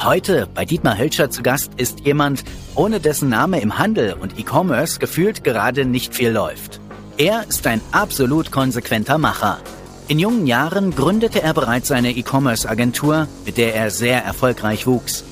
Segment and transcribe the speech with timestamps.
[0.00, 2.44] Heute bei Dietmar Hölscher zu Gast ist jemand,
[2.76, 6.80] ohne dessen Name im Handel und E-Commerce gefühlt gerade nicht viel läuft.
[7.16, 9.58] Er ist ein absolut konsequenter Macher.
[10.06, 15.24] In jungen Jahren gründete er bereits seine E-Commerce-Agentur, mit der er sehr erfolgreich wuchs.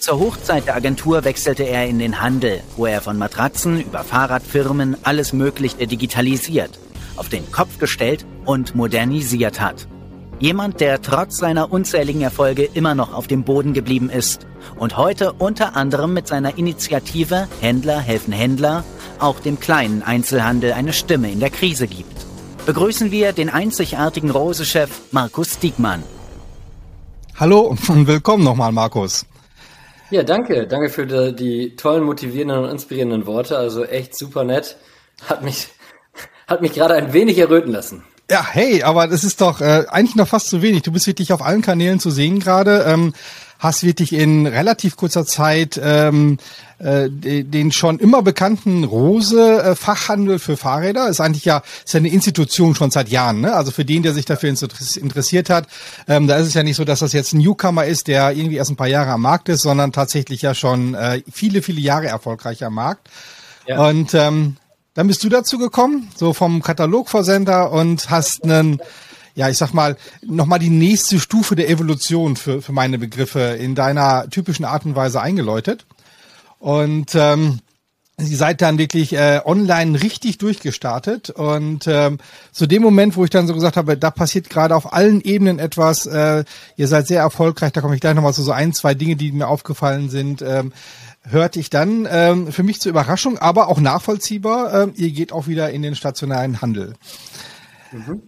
[0.00, 4.96] Zur Hochzeit der Agentur wechselte er in den Handel, wo er von Matratzen über Fahrradfirmen
[5.02, 6.78] alles Mögliche digitalisiert,
[7.16, 9.86] auf den Kopf gestellt und modernisiert hat.
[10.40, 15.32] Jemand, der trotz seiner unzähligen Erfolge immer noch auf dem Boden geblieben ist und heute
[15.32, 18.84] unter anderem mit seiner Initiative Händler helfen Händler
[19.20, 22.26] auch dem kleinen Einzelhandel eine Stimme in der Krise gibt.
[22.66, 26.02] Begrüßen wir den einzigartigen Rose-Chef Markus Diekmann.
[27.36, 29.26] Hallo und willkommen nochmal, Markus.
[30.10, 30.66] Ja, danke.
[30.66, 33.56] Danke für die, die, tollen, motivierenden und inspirierenden Worte.
[33.56, 34.76] Also echt super nett.
[35.28, 35.68] Hat mich,
[36.46, 38.02] hat mich gerade ein wenig erröten lassen.
[38.30, 40.82] Ja, hey, aber das ist doch äh, eigentlich noch fast zu wenig.
[40.82, 42.84] Du bist wirklich auf allen Kanälen zu sehen gerade.
[42.86, 43.12] Ähm,
[43.58, 46.38] hast wirklich in relativ kurzer Zeit ähm,
[46.78, 51.98] äh, den schon immer bekannten Rose äh, Fachhandel für Fahrräder ist eigentlich ja ist ja
[51.98, 53.40] eine Institution schon seit Jahren.
[53.40, 53.54] Ne?
[53.54, 55.66] Also für den, der sich dafür interessiert hat,
[56.08, 58.56] ähm, da ist es ja nicht so, dass das jetzt ein Newcomer ist, der irgendwie
[58.56, 62.06] erst ein paar Jahre am Markt ist, sondern tatsächlich ja schon äh, viele viele Jahre
[62.06, 63.08] erfolgreich am Markt.
[63.66, 63.86] Ja.
[63.86, 64.56] Und ähm,
[64.94, 68.80] dann bist du dazu gekommen, so vom Katalogversender und hast einen,
[69.34, 73.74] ja, ich sag mal, nochmal die nächste Stufe der Evolution für, für meine Begriffe in
[73.74, 75.84] deiner typischen Art und Weise eingeläutet.
[76.58, 77.60] Und ähm,
[78.16, 82.18] Ihr seid dann wirklich äh, online richtig durchgestartet und ähm,
[82.52, 85.58] zu dem Moment, wo ich dann so gesagt habe, da passiert gerade auf allen Ebenen
[85.58, 86.44] etwas, äh,
[86.76, 89.32] ihr seid sehr erfolgreich, da komme ich gleich nochmal zu so ein, zwei Dinge, die
[89.32, 90.72] mir aufgefallen sind, ähm,
[91.28, 95.46] hörte ich dann ähm, für mich zur Überraschung, aber auch nachvollziehbar, ähm, ihr geht auch
[95.46, 96.94] wieder in den stationären Handel.
[97.92, 98.22] Mhm.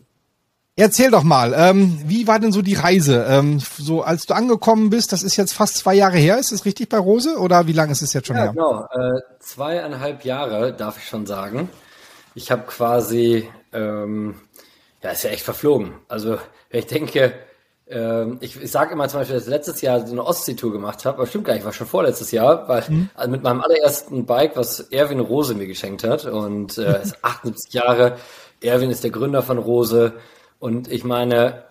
[0.78, 3.24] Erzähl doch mal, ähm, wie war denn so die Reise?
[3.28, 6.66] Ähm, so als du angekommen bist, das ist jetzt fast zwei Jahre her, ist das
[6.66, 8.52] richtig bei Rose oder wie lange ist es jetzt schon ja, her?
[8.52, 11.70] Genau, äh, zweieinhalb Jahre darf ich schon sagen.
[12.34, 14.34] Ich habe quasi, ähm,
[15.02, 15.94] ja, ist ja echt verflogen.
[16.08, 17.32] Also wenn ich denke,
[17.88, 21.04] ähm, ich, ich sage immer zum Beispiel, dass ich letztes Jahr so eine Ostseetour gemacht
[21.04, 23.10] habe, aber stimmt gar nicht, war schon vorletztes Jahr, weil mhm.
[23.14, 27.72] also mit meinem allerersten Bike, was Erwin Rose mir geschenkt hat und äh, ist 78
[27.72, 28.16] Jahre.
[28.60, 30.14] Erwin ist der Gründer von Rose
[30.58, 31.64] und ich meine,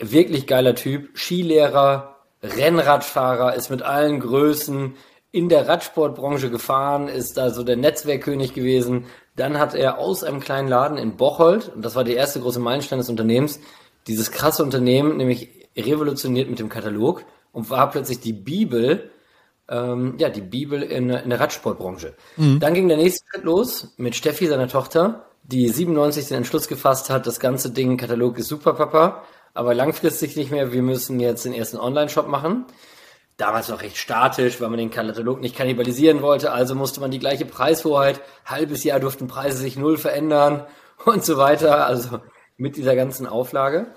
[0.00, 4.94] wirklich geiler Typ, Skilehrer, Rennradfahrer, ist mit allen Größen
[5.32, 9.06] in der Radsportbranche gefahren, ist da so der Netzwerkkönig gewesen.
[9.36, 12.60] Dann hat er aus einem kleinen Laden in Bocholt, und das war der erste große
[12.60, 13.60] Meilenstein des Unternehmens,
[14.06, 19.10] dieses krasse Unternehmen nämlich revolutioniert mit dem Katalog und war plötzlich die Bibel,
[19.68, 22.14] ähm, ja, die Bibel in, in der Radsportbranche.
[22.36, 22.60] Mhm.
[22.60, 27.10] Dann ging der nächste Schritt los mit Steffi, seiner Tochter, die 97 den Entschluss gefasst
[27.10, 29.24] hat, das ganze Ding, Katalog ist super, Papa,
[29.54, 32.66] aber langfristig nicht mehr, wir müssen jetzt den ersten Online-Shop machen.
[33.36, 37.18] Damals noch recht statisch, weil man den Katalog nicht kannibalisieren wollte, also musste man die
[37.18, 40.66] gleiche Preishoheit, halbes Jahr durften Preise sich null verändern
[41.04, 42.20] und so weiter, also
[42.60, 43.88] mit dieser ganzen Auflage.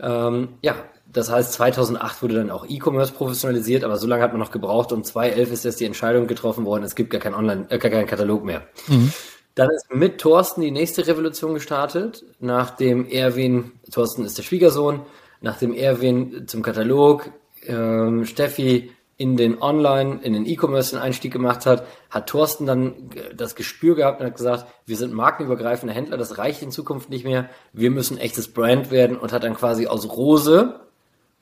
[0.00, 0.74] Ähm, ja,
[1.10, 4.92] das heißt, 2008 wurde dann auch E-Commerce professionalisiert, aber so lange hat man noch gebraucht
[4.92, 7.90] und 2011 ist jetzt die Entscheidung getroffen worden, es gibt gar keinen Online, äh, gar
[7.90, 8.66] keinen Katalog mehr.
[8.88, 9.12] Mhm.
[9.54, 15.00] Dann ist mit Thorsten die nächste Revolution gestartet, nachdem Erwin, Thorsten ist der Schwiegersohn,
[15.40, 17.30] nachdem Erwin zum Katalog,
[17.66, 22.94] ähm, Steffi in den Online, in den E-Commerce den Einstieg gemacht hat, hat Thorsten dann
[23.34, 27.24] das Gespür gehabt und hat gesagt, wir sind markenübergreifende Händler, das reicht in Zukunft nicht
[27.24, 30.80] mehr, wir müssen echtes Brand werden und hat dann quasi aus Rose,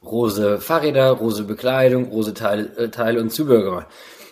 [0.02, 3.86] Rose Fahrräder, Rose Bekleidung, Rose Teile, äh, Teile und Zubehör gemacht.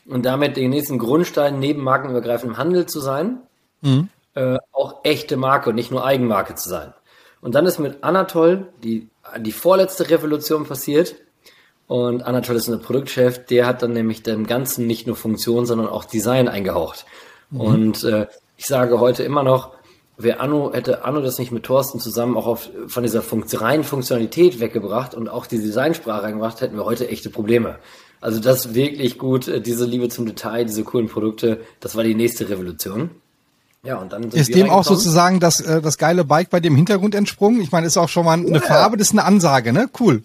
[0.06, 3.40] Und damit den nächsten Grundstein neben markenübergreifendem Handel zu sein,
[3.82, 4.08] mhm.
[4.34, 6.94] äh, auch echte Marke und nicht nur Eigenmarke zu sein.
[7.42, 11.16] Und dann ist mit Anatol die, die vorletzte Revolution passiert,
[11.86, 15.88] und Anatol ist ein Produktchef, der hat dann nämlich dem Ganzen nicht nur Funktion, sondern
[15.88, 17.04] auch Design eingehaucht.
[17.50, 17.60] Mhm.
[17.60, 19.72] Und äh, ich sage heute immer noch,
[20.16, 23.84] wer Anno, hätte Anno das nicht mit Thorsten zusammen auch auf, von dieser Funkt reinen
[23.84, 27.78] Funktionalität weggebracht und auch die Designsprache reingebracht, hätten wir heute echte Probleme.
[28.20, 32.14] Also das wirklich gut, äh, diese Liebe zum Detail, diese coolen Produkte, das war die
[32.14, 33.10] nächste Revolution.
[33.82, 37.14] Ja, und dann ist dem auch sozusagen das, äh, das geile Bike bei dem Hintergrund
[37.14, 37.60] entsprungen.
[37.60, 38.60] Ich meine, ist auch schon mal eine ja.
[38.60, 39.90] Farbe, das ist eine Ansage, ne?
[40.00, 40.22] Cool.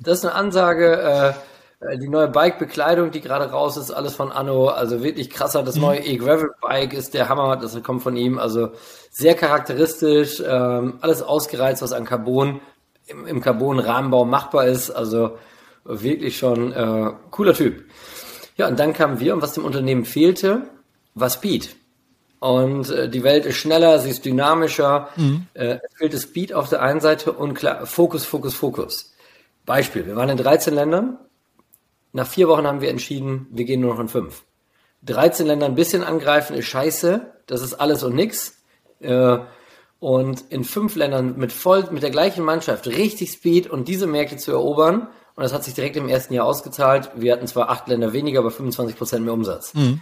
[0.00, 1.34] Das ist eine Ansage.
[1.82, 4.68] Äh, die neue Bike-Bekleidung, die gerade raus ist, alles von Anno.
[4.68, 5.62] Also wirklich krasser.
[5.62, 5.82] Das mhm.
[5.82, 7.56] neue E-Gravel-Bike ist der Hammer.
[7.56, 8.38] Das kommt von ihm.
[8.38, 8.70] Also
[9.10, 10.42] sehr charakteristisch.
[10.46, 12.60] Ähm, alles ausgereizt, was an Carbon
[13.06, 14.90] im, im Carbon-Rahmenbau machbar ist.
[14.90, 15.38] Also
[15.84, 17.84] wirklich schon äh, cooler Typ.
[18.56, 20.62] Ja, und dann kamen wir und was dem Unternehmen fehlte,
[21.14, 21.76] war Speed.
[22.40, 25.08] Und äh, die Welt ist schneller, sie ist dynamischer.
[25.16, 25.46] Mhm.
[25.54, 29.12] Äh, es fehlte Speed auf der einen Seite und klar, Fokus, Fokus, Fokus.
[29.66, 31.18] Beispiel, wir waren in 13 Ländern.
[32.12, 34.42] Nach vier Wochen haben wir entschieden, wir gehen nur noch in fünf.
[35.02, 37.32] 13 Länder ein bisschen angreifen ist scheiße.
[37.46, 38.62] Das ist alles und nix.
[39.00, 39.38] Äh,
[39.98, 44.36] und in fünf Ländern mit voll, mit der gleichen Mannschaft richtig Speed und diese Märkte
[44.36, 45.08] zu erobern.
[45.36, 47.10] Und das hat sich direkt im ersten Jahr ausgezahlt.
[47.14, 49.74] Wir hatten zwar acht Länder weniger, aber 25 Prozent mehr Umsatz.
[49.74, 50.00] Mhm.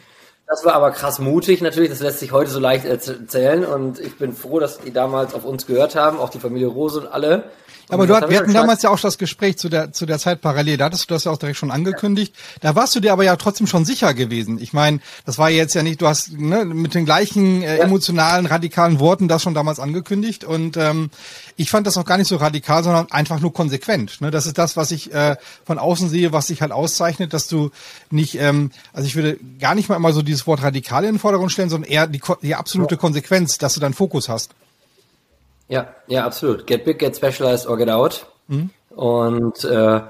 [0.49, 1.91] Das war aber krass mutig natürlich.
[1.91, 3.67] Das lässt sich heute so leicht erzählen.
[3.67, 7.01] Und ich bin froh, dass die damals auf uns gehört haben, auch die Familie Rose
[7.01, 7.45] und alle.
[7.91, 10.77] Aber du, wir hatten damals ja auch das Gespräch zu der, zu der Zeit parallel.
[10.77, 12.35] Da hattest du das ja auch direkt schon angekündigt.
[12.61, 14.59] Da warst du dir aber ja trotzdem schon sicher gewesen.
[14.61, 18.47] Ich meine, das war jetzt ja nicht, du hast ne, mit den gleichen äh, emotionalen,
[18.47, 20.45] radikalen Worten das schon damals angekündigt.
[20.45, 21.11] Und ähm,
[21.57, 24.21] ich fand das auch gar nicht so radikal, sondern einfach nur konsequent.
[24.21, 24.31] Ne?
[24.31, 27.71] Das ist das, was ich äh, von außen sehe, was sich halt auszeichnet, dass du
[28.11, 31.19] nicht, ähm, also ich würde gar nicht mal immer so dieses Wort radikal in den
[31.19, 34.53] Vordergrund stellen, sondern eher die, die absolute Konsequenz, dass du deinen Fokus hast.
[35.69, 36.67] Ja, ja, absolut.
[36.67, 38.27] Get big, get specialized or get out.
[38.47, 38.71] Mhm.
[38.91, 40.01] Und äh,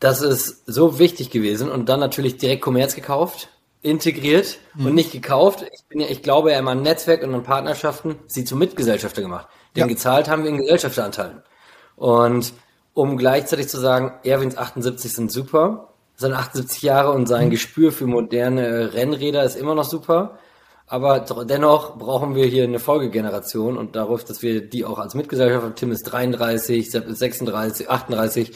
[0.00, 3.48] das ist so wichtig gewesen und dann natürlich direkt Kommerz gekauft,
[3.80, 4.86] integriert mhm.
[4.86, 5.64] und nicht gekauft.
[5.72, 9.22] Ich, bin ja, ich glaube ja immer an Netzwerk und an Partnerschaften, sie zu Mitgesellschafter
[9.22, 9.46] gemacht.
[9.76, 9.86] Den ja.
[9.86, 11.42] gezahlt haben wir in Gesellschafteranteilen.
[11.96, 12.52] Und
[12.92, 17.50] um gleichzeitig zu sagen, Erwins 78 sind super, seine 78 Jahre und sein.
[17.50, 20.38] Gespür für moderne Rennräder ist immer noch super.
[20.86, 25.74] Aber dennoch brauchen wir hier eine Folgegeneration und darauf, dass wir die auch als Mitgesellschafter,
[25.74, 28.52] Tim ist 33, 36, 38,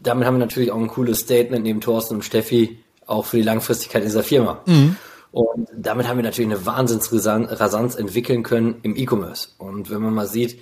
[0.00, 3.42] damit haben wir natürlich auch ein cooles Statement neben Thorsten und Steffi, auch für die
[3.42, 4.60] Langfristigkeit dieser Firma.
[4.66, 4.96] Mhm.
[5.32, 9.48] Und damit haben wir natürlich eine Wahnsinnsrasanz entwickeln können im E-Commerce.
[9.58, 10.60] Und wenn man mal sieht,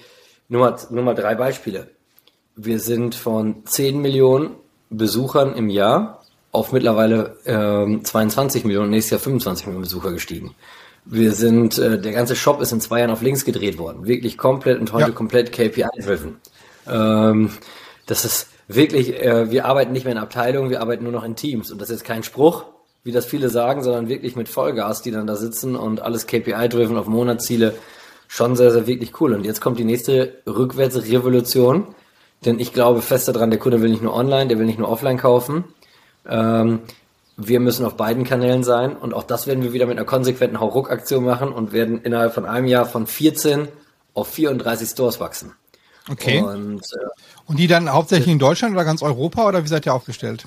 [0.48, 1.90] nur mal, nur mal drei Beispiele.
[2.56, 4.56] Wir sind von 10 Millionen
[4.90, 6.23] Besuchern im Jahr
[6.54, 10.54] auf mittlerweile ähm, 22 Millionen, nächstes Jahr 25 Millionen Besucher gestiegen.
[11.04, 14.06] Wir sind, äh, der ganze Shop ist in zwei Jahren auf links gedreht worden.
[14.06, 15.14] Wirklich komplett und heute ja.
[15.14, 16.36] komplett KPI-driven.
[16.86, 17.50] Ähm,
[18.06, 21.34] das ist wirklich, äh, wir arbeiten nicht mehr in Abteilungen, wir arbeiten nur noch in
[21.34, 21.72] Teams.
[21.72, 22.64] Und das ist kein Spruch,
[23.02, 26.96] wie das viele sagen, sondern wirklich mit Vollgas, die dann da sitzen und alles KPI-driven
[26.96, 27.74] auf Monatsziele.
[28.28, 29.34] Schon sehr, sehr wirklich cool.
[29.34, 31.88] Und jetzt kommt die nächste Rückwärtsrevolution.
[32.44, 34.88] Denn ich glaube fest daran, der Kunde will nicht nur online, der will nicht nur
[34.88, 35.64] offline kaufen.
[36.28, 36.80] Ähm,
[37.36, 40.60] wir müssen auf beiden Kanälen sein und auch das werden wir wieder mit einer konsequenten
[40.60, 43.68] Hauruck-Aktion machen und werden innerhalb von einem Jahr von 14
[44.14, 45.52] auf 34 Stores wachsen.
[46.10, 46.40] Okay.
[46.40, 47.06] Und, äh,
[47.46, 50.46] und die dann hauptsächlich in Deutschland oder ganz Europa oder wie seid ihr aufgestellt?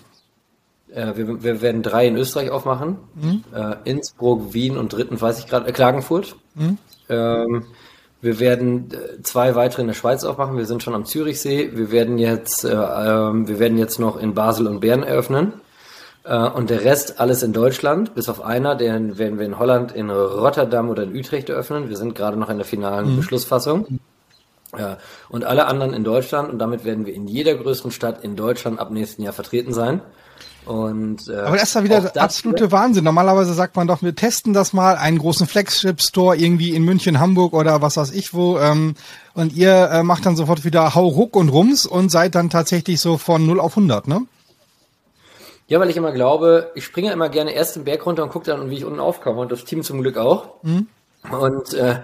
[0.94, 2.98] Äh, wir, wir, werden drei in Österreich aufmachen.
[3.16, 3.44] Mhm.
[3.54, 6.36] Äh, Innsbruck, Wien und dritten weiß ich gerade, äh, Klagenfurt.
[6.56, 6.78] Mhm.
[7.10, 7.66] Ähm,
[8.22, 10.58] wir werden äh, zwei weitere in der Schweiz aufmachen.
[10.58, 11.72] Wir sind schon am Zürichsee.
[11.74, 15.54] Wir werden jetzt, äh, ähm, wir werden jetzt noch in Basel und Bern eröffnen.
[16.28, 19.94] Äh, und der Rest alles in Deutschland, bis auf einer, den werden wir in Holland,
[19.94, 21.90] in Rotterdam oder in Utrecht eröffnen.
[21.90, 23.18] Wir sind gerade noch in der finalen mhm.
[23.18, 24.00] Beschlussfassung.
[24.78, 24.98] Ja,
[25.30, 28.80] und alle anderen in Deutschland und damit werden wir in jeder größeren Stadt in Deutschland
[28.80, 30.02] ab nächsten Jahr vertreten sein.
[30.66, 33.06] Und, äh, Aber das ist ja wieder der absolute Wahnsinn.
[33.06, 37.54] Normalerweise sagt man doch, wir testen das mal, einen großen Flagship-Store irgendwie in München, Hamburg
[37.54, 38.60] oder was weiß ich wo.
[38.60, 38.96] Ähm,
[39.34, 43.00] und ihr äh, macht dann sofort wieder Hau, Ruck und Rums und seid dann tatsächlich
[43.00, 44.24] so von 0 auf 100, ne?
[45.68, 48.46] Ja, weil ich immer glaube, ich springe immer gerne erst den Berg runter und gucke
[48.46, 50.64] dann, wie ich unten aufkomme und das Team zum Glück auch.
[50.64, 50.88] Mhm.
[51.30, 52.00] Und äh,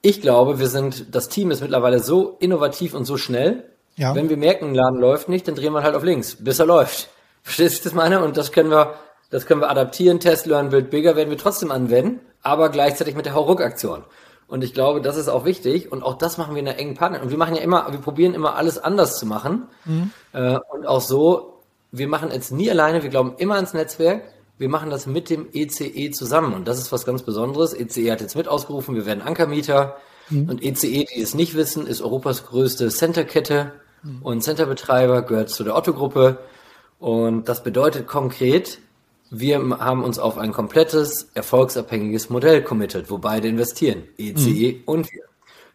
[0.00, 3.64] ich glaube, wir sind, das Team ist mittlerweile so innovativ und so schnell.
[3.96, 4.14] Ja.
[4.14, 6.66] Wenn wir merken, ein Laden läuft nicht, dann drehen wir halt auf links, bis er
[6.66, 7.08] läuft.
[7.42, 8.22] Verstehst du das meine?
[8.22, 8.94] Und das können wir,
[9.30, 13.26] das können wir adaptieren, Test, Learn, Build Bigger werden wir trotzdem anwenden, aber gleichzeitig mit
[13.26, 14.04] der Hauruck-Aktion.
[14.46, 15.92] Und ich glaube, das ist auch wichtig.
[15.92, 17.20] Und auch das machen wir in einer engen Partner.
[17.20, 19.68] Und wir machen ja immer, wir probieren immer alles anders zu machen.
[19.84, 20.10] Mhm.
[20.32, 21.57] Äh, und auch so
[21.92, 24.22] wir machen es nie alleine, wir glauben immer ans Netzwerk.
[24.58, 27.72] Wir machen das mit dem ECE e zusammen und das ist was ganz Besonderes.
[27.72, 29.96] ECE hat jetzt mit ausgerufen, wir werden Ankermieter
[30.30, 30.48] mhm.
[30.48, 34.22] und ECE, die es nicht wissen, ist Europas größte Centerkette mhm.
[34.22, 36.38] und Centerbetreiber, gehört zu der Otto-Gruppe
[36.98, 38.80] und das bedeutet konkret,
[39.30, 44.82] wir haben uns auf ein komplettes, erfolgsabhängiges Modell committed, wo beide investieren, ECE e mhm.
[44.86, 45.22] und wir.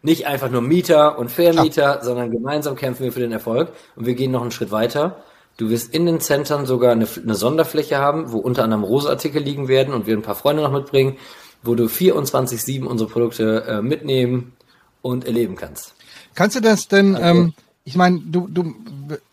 [0.06, 2.04] Nicht einfach nur Mieter und Vermieter, ja.
[2.04, 5.24] sondern gemeinsam kämpfen wir für den Erfolg und wir gehen noch einen Schritt weiter
[5.58, 9.68] Du wirst in den Centern sogar eine, eine Sonderfläche haben, wo unter anderem Roseartikel liegen
[9.68, 11.18] werden und wir ein paar Freunde noch mitbringen,
[11.62, 14.54] wo du 24-7 unsere Produkte äh, mitnehmen
[15.02, 15.94] und erleben kannst.
[16.34, 17.30] Kannst du das denn, okay.
[17.30, 17.54] ähm,
[17.86, 18.74] ich meine, du, du,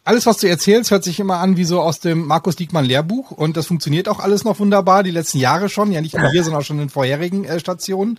[0.04, 3.30] alles, was du erzählst, hört sich immer an wie so aus dem Markus Diekmann Lehrbuch
[3.30, 6.42] und das funktioniert auch alles noch wunderbar, die letzten Jahre schon, ja nicht nur hier,
[6.42, 8.18] sondern auch schon in vorherigen äh, Stationen.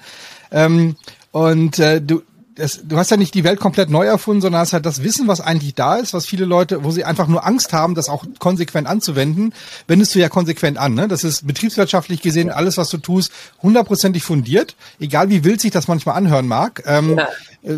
[0.51, 0.95] Ähm,
[1.31, 2.23] und äh, du,
[2.55, 5.27] das, du hast ja nicht die Welt komplett neu erfunden, sondern hast halt das Wissen,
[5.27, 8.25] was eigentlich da ist, was viele Leute, wo sie einfach nur Angst haben, das auch
[8.39, 9.53] konsequent anzuwenden,
[9.87, 10.93] wendest du ja konsequent an.
[10.93, 11.07] Ne?
[11.07, 13.31] Das ist betriebswirtschaftlich gesehen alles, was du tust,
[13.61, 16.83] hundertprozentig fundiert, egal wie wild sich das manchmal anhören mag.
[16.85, 17.27] Ähm, ja.
[17.63, 17.77] Äh,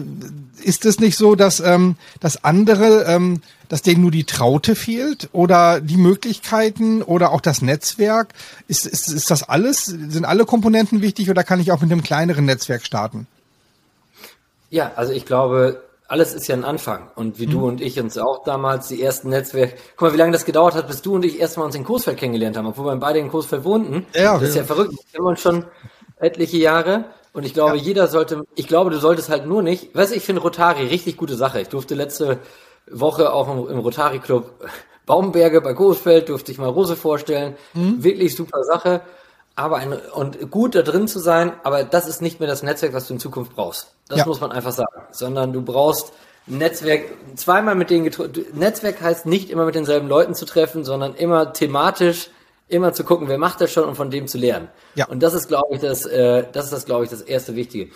[0.63, 5.29] ist es nicht so, dass, ähm, dass andere, ähm, dass denen nur die Traute fehlt
[5.33, 8.33] oder die Möglichkeiten oder auch das Netzwerk?
[8.67, 9.85] Ist, ist, ist das alles?
[9.85, 13.27] Sind alle Komponenten wichtig oder kann ich auch mit einem kleineren Netzwerk starten?
[14.73, 17.11] Ja, also ich glaube, alles ist ja ein Anfang.
[17.13, 17.51] Und wie mhm.
[17.51, 20.73] du und ich uns auch damals die ersten Netzwerke, guck mal, wie lange das gedauert
[20.73, 23.29] hat, bis du und ich erstmal uns in Coesfeld kennengelernt haben, obwohl wir beide in
[23.29, 24.07] Coesfeld wohnten.
[24.15, 24.93] Ja, das ist ja verrückt.
[24.93, 25.65] Wir kennen uns schon
[26.17, 27.05] etliche Jahre.
[27.33, 27.83] Und ich glaube, ja.
[27.83, 31.17] jeder sollte, ich glaube, du solltest halt nur nicht, weißt du, ich finde Rotari richtig
[31.17, 31.61] gute Sache.
[31.61, 32.39] Ich durfte letzte
[32.89, 34.49] Woche auch im, im Rotary Club
[35.05, 37.55] Baumberge bei Coesfeld, durfte ich mal Rose vorstellen.
[37.75, 38.03] Mhm.
[38.03, 39.01] Wirklich super Sache
[39.55, 42.93] aber ein, und gut da drin zu sein, aber das ist nicht mehr das Netzwerk,
[42.93, 43.93] was du in Zukunft brauchst.
[44.07, 44.25] Das ja.
[44.25, 45.03] muss man einfach sagen.
[45.11, 46.11] Sondern du brauchst
[46.47, 47.03] ein Netzwerk,
[47.35, 48.45] zweimal mit denen getroffen.
[48.53, 52.29] Netzwerk heißt nicht immer mit denselben Leuten zu treffen, sondern immer thematisch,
[52.67, 54.69] immer zu gucken, wer macht das schon und von dem zu lernen.
[54.95, 55.07] Ja.
[55.07, 57.91] Und das ist, glaube ich, das, äh, das ist das, glaube ich, das erste Wichtige.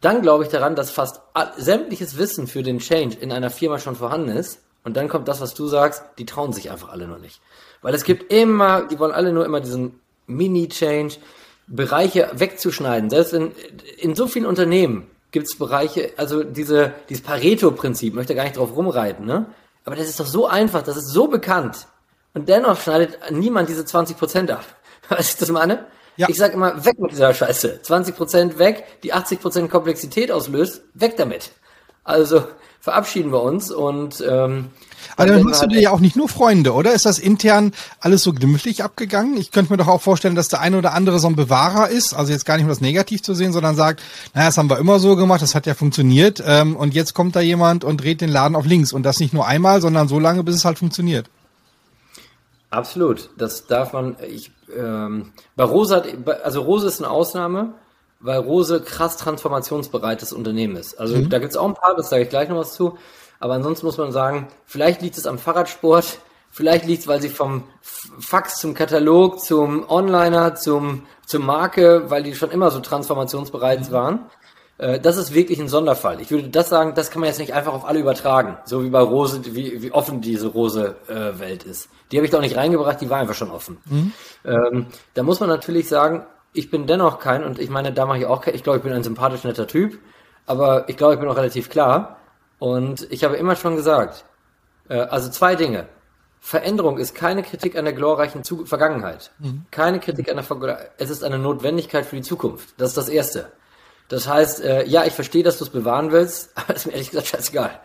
[0.00, 1.22] Dann glaube ich daran, dass fast
[1.56, 4.60] sämtliches Wissen für den Change in einer Firma schon vorhanden ist.
[4.84, 7.40] Und dann kommt das, was du sagst, die trauen sich einfach alle noch nicht.
[7.80, 11.16] Weil es gibt immer, die wollen alle nur immer diesen Mini-Change,
[11.66, 13.10] Bereiche wegzuschneiden.
[13.10, 13.52] Selbst in,
[13.98, 18.76] in so vielen Unternehmen gibt es Bereiche, also diese, dieses Pareto-Prinzip, möchte gar nicht drauf
[18.76, 19.46] rumreiten, ne?
[19.84, 21.86] Aber das ist doch so einfach, das ist so bekannt.
[22.32, 24.64] Und dennoch schneidet niemand diese 20% ab.
[25.08, 25.86] Weißt du das meine?
[26.16, 26.28] Ja.
[26.28, 27.80] Ich sag immer, weg mit dieser Scheiße.
[27.84, 31.50] 20% weg, die 80% Komplexität auslöst, weg damit.
[32.04, 32.44] Also
[32.80, 34.70] verabschieden wir uns und ähm,
[35.16, 36.92] aber dann hast du dir ja auch nicht nur Freunde, oder?
[36.92, 39.36] Ist das intern alles so glimpflich abgegangen?
[39.36, 42.14] Ich könnte mir doch auch vorstellen, dass der eine oder andere so ein Bewahrer ist,
[42.14, 44.02] also jetzt gar nicht um das negativ zu sehen, sondern sagt,
[44.34, 47.36] naja, das haben wir immer so gemacht, das hat ja funktioniert ähm, und jetzt kommt
[47.36, 50.18] da jemand und dreht den Laden auf links und das nicht nur einmal, sondern so
[50.18, 51.26] lange, bis es halt funktioniert.
[52.70, 56.06] Absolut, das darf man, ich, ähm, bei Rose hat,
[56.42, 57.74] also Rose ist eine Ausnahme,
[58.24, 60.98] weil Rose krass transformationsbereites Unternehmen ist.
[60.98, 61.28] Also mhm.
[61.28, 62.96] da gibt's auch ein paar, das sage ich gleich noch was zu.
[63.38, 67.28] Aber ansonsten muss man sagen, vielleicht liegt es am Fahrradsport, vielleicht liegt es, weil sie
[67.28, 73.88] vom Fax zum Katalog, zum Onliner, zum, zum Marke, weil die schon immer so transformationsbereit
[73.88, 73.92] mhm.
[73.92, 74.20] waren.
[74.78, 76.22] Äh, das ist wirklich ein Sonderfall.
[76.22, 78.88] Ich würde das sagen, das kann man jetzt nicht einfach auf alle übertragen, so wie
[78.88, 81.90] bei Rose, wie, wie offen diese Rose-Welt äh, ist.
[82.10, 83.76] Die habe ich da auch nicht reingebracht, die war einfach schon offen.
[83.84, 84.12] Mhm.
[84.46, 86.24] Ähm, da muss man natürlich sagen,
[86.54, 88.84] ich bin dennoch kein, und ich meine, da mache ich auch kein, ich glaube, ich
[88.84, 89.98] bin ein sympathisch netter Typ,
[90.46, 92.16] aber ich glaube, ich bin auch relativ klar.
[92.58, 94.24] Und ich habe immer schon gesagt,
[94.88, 95.88] äh, also zwei Dinge.
[96.40, 99.32] Veränderung ist keine Kritik an der glorreichen Zu Vergangenheit.
[99.38, 99.64] Mhm.
[99.70, 100.92] Keine Kritik an der Vergangenheit.
[100.98, 102.74] Es ist eine Notwendigkeit für die Zukunft.
[102.76, 103.50] Das ist das Erste.
[104.08, 107.10] Das heißt, äh, ja, ich verstehe, dass du es bewahren willst, aber ist mir ehrlich
[107.10, 107.80] gesagt scheißegal.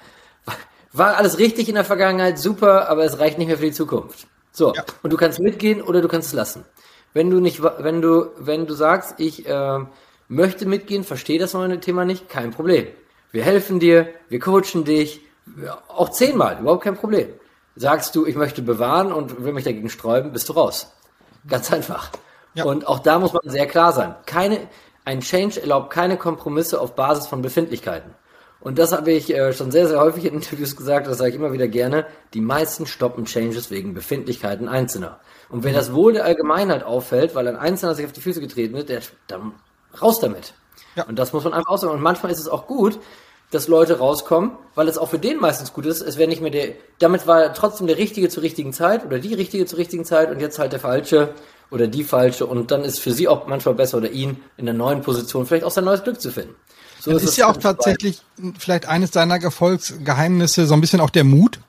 [0.92, 4.28] War alles richtig in der Vergangenheit, super, aber es reicht nicht mehr für die Zukunft.
[4.52, 4.84] So, ja.
[5.04, 6.66] und du kannst mitgehen oder du kannst es lassen.
[7.13, 9.80] Wenn du nicht, wenn du, wenn du sagst, ich äh,
[10.28, 12.88] möchte mitgehen, verstehe das neue Thema nicht, kein Problem.
[13.32, 15.22] Wir helfen dir, wir coachen dich,
[15.88, 17.30] auch zehnmal, überhaupt kein Problem.
[17.75, 20.94] Sagst du, ich möchte bewahren und will mich dagegen sträuben, bist du raus.
[21.48, 22.12] Ganz einfach.
[22.54, 22.66] Ja.
[22.66, 24.16] Und auch da muss man sehr klar sein.
[24.25, 24.68] Keine,
[25.06, 28.13] ein Change erlaubt keine Kompromisse auf Basis von Befindlichkeiten.
[28.62, 31.36] Und das habe ich äh, schon sehr, sehr häufig in Interviews gesagt, das sage ich
[31.36, 32.06] immer wieder gerne.
[32.34, 35.20] Die meisten stoppen Changes wegen Befindlichkeiten Einzelner.
[35.50, 38.75] Und wenn das Wohl der Allgemeinheit auffällt, weil ein Einzelner sich auf die Füße getreten
[38.75, 39.54] wird, der, dann
[40.01, 40.54] raus damit.
[40.96, 41.04] Ja.
[41.04, 41.94] Und das muss man einfach aussagen.
[41.94, 43.00] Und manchmal ist es auch gut,
[43.51, 46.01] dass Leute rauskommen, weil es auch für den meistens gut ist.
[46.01, 49.34] Es wäre nicht mehr der, damit war trotzdem der Richtige zur richtigen Zeit oder die
[49.34, 51.34] Richtige zur richtigen Zeit und jetzt halt der Falsche
[51.72, 54.74] oder die Falsche und dann ist für sie auch manchmal besser oder ihn in der
[54.74, 56.56] neuen Position vielleicht auch sein neues Glück zu finden.
[57.00, 58.22] So das ist, ist ja auch tatsächlich
[58.58, 61.60] vielleicht eines deiner Erfolgsgeheimnisse, so ein bisschen auch der Mut.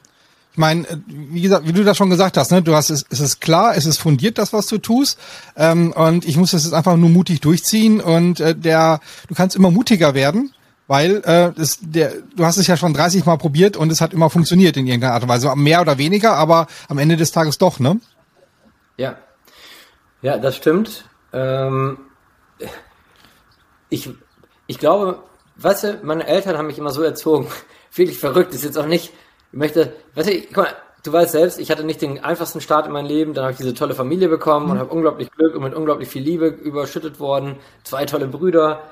[0.52, 3.04] Ich meine, äh, wie gesagt, wie du das schon gesagt hast, ne, du hast es,
[3.08, 5.18] es ist klar, es ist fundiert, das was du tust,
[5.56, 9.54] ähm, und ich muss es jetzt einfach nur mutig durchziehen und äh, der, du kannst
[9.54, 10.52] immer mutiger werden,
[10.88, 14.12] weil äh, es, der, du hast es ja schon 30 Mal probiert und es hat
[14.12, 17.58] immer funktioniert in irgendeiner Art und Weise, mehr oder weniger, aber am Ende des Tages
[17.58, 18.00] doch, ne?
[18.96, 19.16] Ja,
[20.22, 21.04] ja, das stimmt.
[21.32, 21.98] Ähm,
[23.88, 24.10] ich,
[24.70, 25.18] ich glaube,
[25.56, 27.48] weißt du, meine Eltern haben mich immer so erzogen,
[27.94, 29.12] wirklich verrückt, ist jetzt auch nicht
[29.52, 32.86] ich möchte, weißt du, guck mal, du weißt selbst, ich hatte nicht den einfachsten Start
[32.86, 34.72] in meinem Leben, dann habe ich diese tolle Familie bekommen mhm.
[34.72, 38.82] und habe unglaublich Glück und mit unglaublich viel Liebe überschüttet worden, zwei tolle Brüder.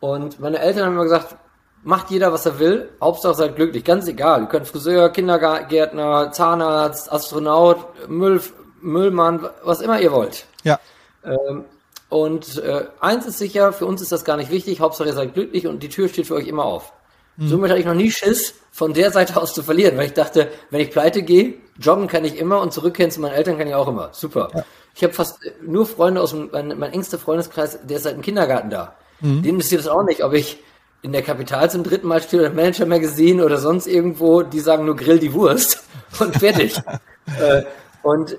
[0.00, 1.36] Und meine Eltern haben immer gesagt,
[1.82, 7.12] macht jeder, was er will, Hauptsache seid glücklich, ganz egal, ihr könnt Friseur, Kindergärtner, Zahnarzt,
[7.12, 8.40] Astronaut, Müll,
[8.80, 10.46] Müllmann, was immer ihr wollt.
[10.62, 10.80] Ja.
[11.24, 11.66] Ähm,
[12.08, 15.34] und äh, eins ist sicher, für uns ist das gar nicht wichtig, Hauptsache ihr seid
[15.34, 16.92] glücklich und die Tür steht für euch immer auf.
[17.36, 17.48] Mhm.
[17.48, 20.50] Somit hatte ich noch nie Schiss, von der Seite aus zu verlieren, weil ich dachte,
[20.70, 23.74] wenn ich pleite gehe, joggen kann ich immer und zurückkehren zu meinen Eltern kann ich
[23.74, 24.10] auch immer.
[24.12, 24.50] Super.
[24.54, 24.64] Ja.
[24.94, 28.22] Ich habe fast nur Freunde aus dem, mein, mein engster Freundeskreis, der ist seit dem
[28.22, 28.94] Kindergarten da.
[29.20, 29.42] Mhm.
[29.42, 30.58] Denen interessiert es auch nicht, ob ich
[31.00, 34.84] in der Kapital zum dritten Mal stehe oder Manager Magazine oder sonst irgendwo, die sagen
[34.84, 35.82] nur grill die Wurst
[36.18, 36.76] und fertig.
[37.40, 37.62] äh,
[38.02, 38.36] und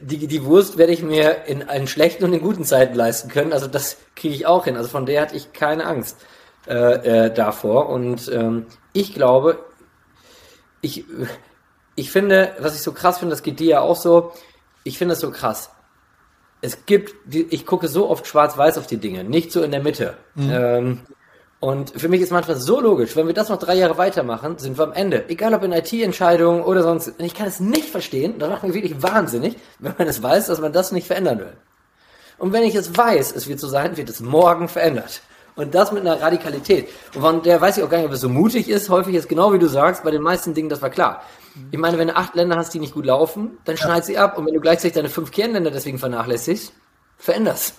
[0.00, 3.52] die, die Wurst werde ich mir in, in schlechten und in guten Zeiten leisten können.
[3.52, 4.76] Also das kriege ich auch hin.
[4.76, 6.16] Also von der hatte ich keine Angst
[6.66, 7.88] äh, äh, davor.
[7.88, 9.58] Und ähm, ich glaube,
[10.80, 11.04] ich,
[11.94, 14.32] ich finde, was ich so krass finde, das geht dir ja auch so,
[14.84, 15.70] ich finde das so krass.
[16.60, 20.16] Es gibt, ich gucke so oft schwarz-weiß auf die Dinge, nicht so in der Mitte.
[20.34, 20.50] Mhm.
[20.50, 21.00] Ähm,
[21.60, 24.78] und für mich ist manchmal so logisch, wenn wir das noch drei Jahre weitermachen, sind
[24.78, 25.28] wir am Ende.
[25.28, 27.14] Egal ob in IT-Entscheidungen oder sonst.
[27.18, 30.60] Ich kann es nicht verstehen, das macht mich wirklich wahnsinnig, wenn man es weiß, dass
[30.60, 31.56] man das nicht verändern will.
[32.38, 35.22] Und wenn ich es weiß, es wird so sein, wird es morgen verändert.
[35.56, 36.88] Und das mit einer Radikalität.
[37.16, 38.88] Und von der weiß ich auch gar nicht, ob es so mutig ist.
[38.90, 41.24] Häufig ist genau wie du sagst, bei den meisten Dingen, das war klar.
[41.72, 44.38] Ich meine, wenn du acht Länder hast, die nicht gut laufen, dann schneid sie ab.
[44.38, 46.72] Und wenn du gleichzeitig deine fünf Kernländer deswegen vernachlässigst,
[47.16, 47.74] veränderst.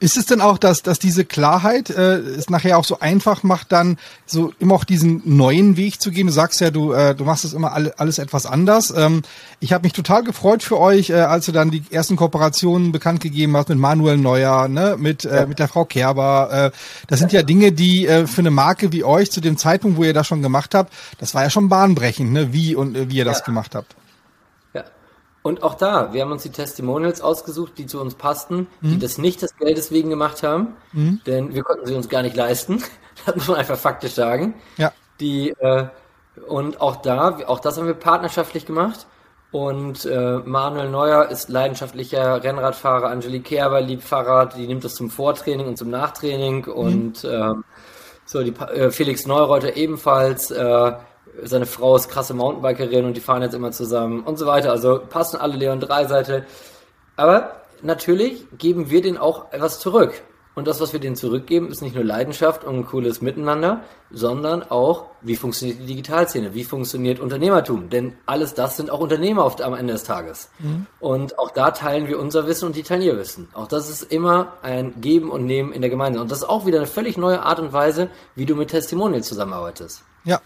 [0.00, 3.72] Ist es denn auch, dass, dass diese Klarheit äh, es nachher auch so einfach macht,
[3.72, 6.28] dann so immer auch diesen neuen Weg zu gehen?
[6.28, 8.92] Du sagst ja, du, äh, du machst es immer alle, alles etwas anders.
[8.96, 9.22] Ähm,
[9.58, 13.20] ich habe mich total gefreut für euch, äh, als du dann die ersten Kooperationen bekannt
[13.20, 16.70] gegeben hast mit Manuel Neuer, ne, mit, äh, mit der Frau Kerber.
[16.72, 16.78] Äh,
[17.08, 20.04] das sind ja Dinge, die äh, für eine Marke wie euch zu dem Zeitpunkt, wo
[20.04, 23.16] ihr das schon gemacht habt, das war ja schon bahnbrechend, ne, wie und äh, wie
[23.16, 23.46] ihr das ja.
[23.46, 23.97] gemacht habt.
[25.48, 28.90] Und auch da, wir haben uns die Testimonials ausgesucht, die zu uns passten, mhm.
[28.90, 31.22] die das nicht des Geldes wegen gemacht haben, mhm.
[31.26, 32.84] denn wir konnten sie uns gar nicht leisten.
[33.24, 34.52] das muss man einfach faktisch sagen.
[34.76, 34.92] Ja.
[35.20, 35.86] Die, äh,
[36.46, 39.06] und auch da, auch das haben wir partnerschaftlich gemacht.
[39.50, 45.08] Und äh, Manuel Neuer ist leidenschaftlicher Rennradfahrer, Angelique Kerber liebt Fahrrad, die nimmt das zum
[45.08, 46.72] Vortraining und zum Nachtraining mhm.
[46.72, 47.54] und äh,
[48.26, 50.50] so die äh, Felix Neureuter ebenfalls.
[50.50, 50.92] Äh,
[51.44, 54.70] seine Frau ist krasse Mountainbikerin und die fahren jetzt immer zusammen und so weiter.
[54.70, 56.44] Also passen alle Leon Drei-Seite.
[57.16, 60.22] Aber natürlich geben wir denen auch etwas zurück.
[60.58, 64.64] Und das, was wir denen zurückgeben, ist nicht nur Leidenschaft und ein cooles Miteinander, sondern
[64.64, 67.90] auch, wie funktioniert die Digitalszene, wie funktioniert Unternehmertum.
[67.90, 70.50] Denn alles das sind auch Unternehmer oft am Ende des Tages.
[70.58, 70.86] Mhm.
[70.98, 73.48] Und auch da teilen wir unser Wissen und die teilen ihr Wissen.
[73.54, 76.20] Auch das ist immer ein Geben und Nehmen in der Gemeinde.
[76.20, 79.28] Und das ist auch wieder eine völlig neue Art und Weise, wie du mit Testimonials
[79.28, 80.02] zusammenarbeitest.
[80.24, 80.40] Ja,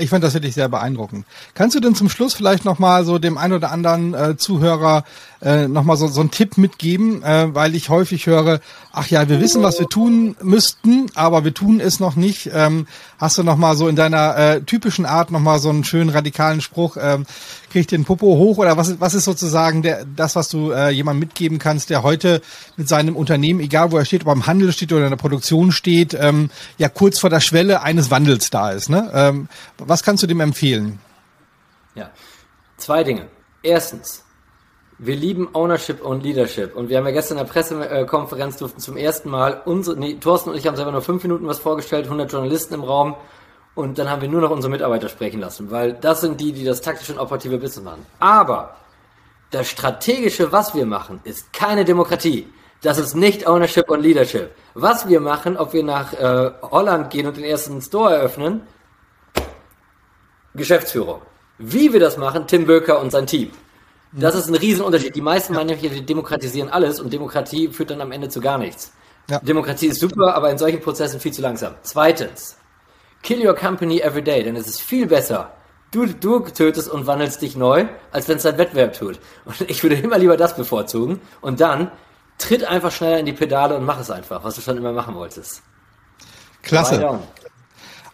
[0.00, 1.26] ich fand das wirklich sehr beeindruckend.
[1.54, 5.04] Kannst du denn zum Schluss vielleicht nochmal so dem ein oder anderen äh, Zuhörer
[5.42, 8.60] äh, nochmal so, so einen Tipp mitgeben, äh, weil ich häufig höre,
[8.92, 12.50] ach ja, wir wissen, was wir tun müssten, aber wir tun es noch nicht.
[12.52, 12.86] Ähm,
[13.18, 16.96] hast du nochmal so in deiner äh, typischen Art nochmal so einen schönen radikalen Spruch,
[17.00, 17.26] ähm,
[17.70, 20.90] krieg ich den Popo hoch oder was, was ist sozusagen der, das, was du äh,
[20.90, 22.42] jemandem mitgeben kannst, der heute
[22.76, 25.16] mit seinem Unternehmen, egal wo er steht, ob er im Handel steht oder in der
[25.16, 28.90] Produktion steht, ähm, ja kurz vor der Schwelle eines Wandels da ist.
[28.90, 29.10] Ne?
[29.14, 30.98] Ähm, was kannst du dem empfehlen?
[31.94, 32.10] Ja,
[32.76, 33.28] zwei Dinge.
[33.62, 34.24] Erstens,
[34.98, 36.76] wir lieben Ownership und Leadership.
[36.76, 40.50] Und wir haben ja gestern in der Pressekonferenz durften zum ersten Mal unsere, nee, Thorsten
[40.50, 43.14] und ich haben selber nur fünf Minuten was vorgestellt, 100 Journalisten im Raum.
[43.74, 46.64] Und dann haben wir nur noch unsere Mitarbeiter sprechen lassen, weil das sind die, die
[46.64, 48.04] das taktische und operative Business machen.
[48.18, 48.76] Aber
[49.50, 52.46] das strategische, was wir machen, ist keine Demokratie.
[52.82, 54.50] Das ist nicht Ownership und Leadership.
[54.74, 58.62] Was wir machen, ob wir nach äh, Holland gehen und den ersten Store eröffnen,
[60.54, 61.20] Geschäftsführung.
[61.58, 63.50] Wie wir das machen, Tim Böker und sein Team.
[64.12, 65.14] Das ist ein Riesenunterschied.
[65.14, 68.58] Die meisten meinen nämlich, wir demokratisieren alles und Demokratie führt dann am Ende zu gar
[68.58, 68.92] nichts.
[69.28, 69.38] Ja.
[69.38, 71.74] Demokratie ist super, aber in solchen Prozessen viel zu langsam.
[71.82, 72.56] Zweitens,
[73.22, 75.52] kill your company every day, denn es ist viel besser.
[75.90, 79.18] Du, du tötest und wandelst dich neu, als wenn es dein Wettbewerb tut.
[79.44, 81.20] Und ich würde immer lieber das bevorzugen.
[81.40, 81.90] Und dann
[82.38, 85.14] tritt einfach schneller in die Pedale und mach es einfach, was du schon immer machen
[85.14, 85.62] wolltest.
[86.62, 87.20] Klasse.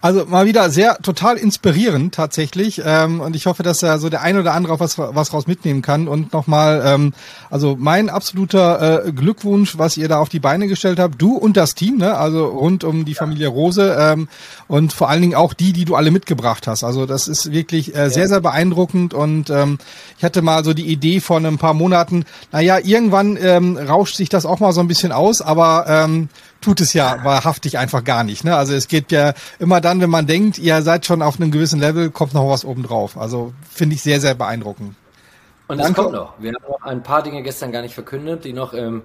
[0.02, 4.20] Also mal wieder sehr total inspirierend tatsächlich ähm, und ich hoffe, dass da so der
[4.20, 6.06] ein oder andere auch was was raus mitnehmen kann.
[6.06, 7.14] Und nochmal ähm,
[7.50, 11.56] also mein absoluter äh, Glückwunsch, was ihr da auf die Beine gestellt habt, du und
[11.56, 12.16] das Team, ne?
[12.16, 14.28] Also rund um die Familie Rose ähm,
[14.68, 16.84] und vor allen Dingen auch die, die du alle mitgebracht hast.
[16.84, 19.14] Also das ist wirklich äh, sehr sehr beeindruckend.
[19.14, 19.78] Und ähm,
[20.18, 24.28] ich hatte mal so die Idee vor ein paar Monaten, naja, irgendwann ähm, rauscht sich
[24.28, 26.28] das auch mal so ein bisschen aus, aber ähm,
[26.60, 28.44] tut es ja wahrhaftig einfach gar nicht.
[28.44, 28.56] Ne?
[28.56, 31.80] Also es geht ja immer dann, wenn man denkt, ihr seid schon auf einem gewissen
[31.80, 33.16] Level, kommt noch was obendrauf.
[33.16, 34.94] Also finde ich sehr, sehr beeindruckend.
[35.68, 36.34] Und es kommt noch.
[36.38, 39.02] Wir haben noch ein paar Dinge gestern gar nicht verkündet, die noch, ähm,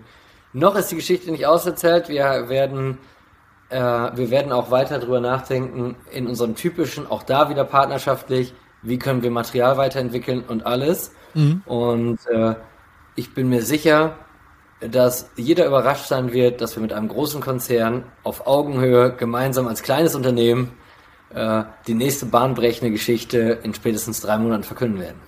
[0.53, 2.09] noch ist die Geschichte nicht auserzählt.
[2.09, 2.97] Wir werden,
[3.69, 8.99] äh, wir werden auch weiter drüber nachdenken in unserem typischen, auch da wieder partnerschaftlich, wie
[8.99, 11.11] können wir Material weiterentwickeln und alles.
[11.33, 11.63] Mhm.
[11.65, 12.55] Und äh,
[13.15, 14.15] ich bin mir sicher,
[14.81, 19.83] dass jeder überrascht sein wird, dass wir mit einem großen Konzern auf Augenhöhe gemeinsam als
[19.83, 20.71] kleines Unternehmen
[21.33, 25.21] äh, die nächste bahnbrechende Geschichte in spätestens drei Monaten verkünden werden.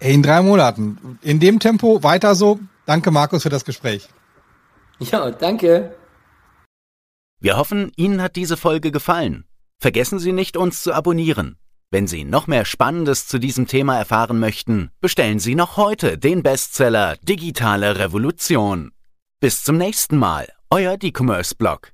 [0.00, 1.18] In drei Monaten.
[1.22, 2.60] In dem Tempo weiter so.
[2.86, 4.08] Danke, Markus, für das Gespräch.
[5.00, 5.94] Ja, danke.
[7.40, 9.44] Wir hoffen, Ihnen hat diese Folge gefallen.
[9.78, 11.56] Vergessen Sie nicht, uns zu abonnieren.
[11.90, 16.42] Wenn Sie noch mehr Spannendes zu diesem Thema erfahren möchten, bestellen Sie noch heute den
[16.42, 18.92] Bestseller Digitale Revolution.
[19.40, 21.92] Bis zum nächsten Mal, euer D-Commerce Blog.